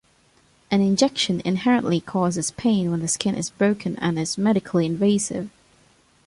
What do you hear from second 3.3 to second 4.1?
is broken